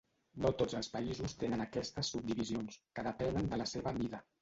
[0.45, 4.29] No tots els països tenen aquestes subdivisions, que depenen de la seva mida.